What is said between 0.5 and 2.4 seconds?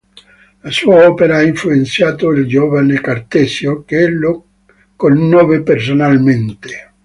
La sua opera ha influenzato